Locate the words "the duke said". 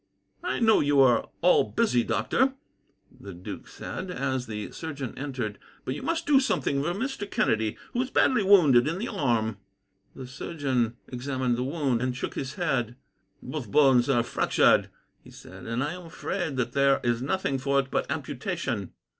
3.19-4.09